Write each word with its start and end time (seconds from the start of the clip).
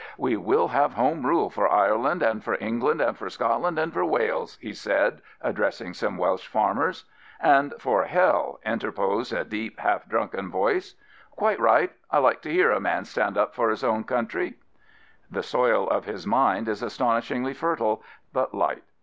"We 0.27 0.35
will 0.35 0.69
have 0.69 0.95
Home 0.95 1.27
Rule 1.27 1.51
for 1.51 1.71
Ireland 1.71 2.23
and 2.23 2.43
for 2.43 2.57
England 2.59 3.01
and 3.01 3.15
for 3.15 3.29
Scotland 3.29 3.77
and 3.77 3.93
for 3.93 4.03
Wales/' 4.03 4.57
he 4.59 4.73
said, 4.73 5.21
addressing 5.41 5.93
some 5.93 6.17
Welsh 6.17 6.47
farmers." 6.47 7.05
And 7.59 7.75
for 7.77 8.05
hell," 8.05 8.59
interposed 8.65 9.31
a 9.31 9.43
deep, 9.45 9.77
half 9.79 10.09
drunken 10.09 10.49
voice." 10.49 10.95
Quite 11.35 11.59
right. 11.59 11.91
I 12.09 12.17
like 12.17 12.41
to 12.41 12.51
hear 12.51 12.71
a 12.71 12.79
man 12.79 13.05
stand 13.05 13.37
up 13.37 13.53
for 13.53 13.69
his 13.69 13.83
own 13.83 14.03
country." 14.03 14.55
The 15.29 15.43
soil 15.43 15.87
of 15.87 16.05
his 16.05 16.25
mind 16.25 16.67
is 16.67 16.81
astonishingly 16.81 17.53
fertile, 17.53 18.01
but 18.33 18.55
light. 18.55 18.81